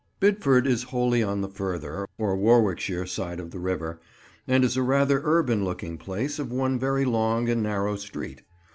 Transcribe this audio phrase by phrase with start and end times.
[0.19, 4.01] Bidford is wholly on the further, or Warwickshire, side of the river,
[4.47, 8.41] and is a rather urban looking place of one very long and narrow street.